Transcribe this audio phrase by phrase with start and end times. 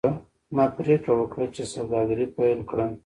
[0.55, 2.91] ما پریکړه وکړه چې سوداګري پیل کړم.